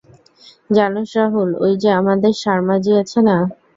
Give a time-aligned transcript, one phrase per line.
[0.69, 3.35] জানোস রাহুল, ওই যে আমাদের সার্মা জি আছে না?